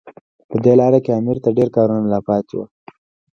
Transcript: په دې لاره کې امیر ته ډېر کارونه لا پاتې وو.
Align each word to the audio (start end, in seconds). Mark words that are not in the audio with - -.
په 0.49 0.55
دې 0.63 0.73
لاره 0.79 0.99
کې 1.03 1.11
امیر 1.19 1.37
ته 1.43 1.49
ډېر 1.57 1.69
کارونه 1.75 2.05
لا 2.13 2.19
پاتې 2.27 2.53
وو. 2.57 2.65